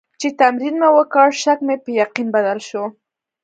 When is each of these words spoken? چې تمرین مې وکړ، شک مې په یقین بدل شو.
چې 0.19 0.27
تمرین 0.39 0.75
مې 0.81 0.89
وکړ، 0.95 1.27
شک 1.43 1.59
مې 1.67 1.75
په 1.83 1.89
یقین 2.01 2.27
بدل 2.35 2.59
شو. 2.67 2.83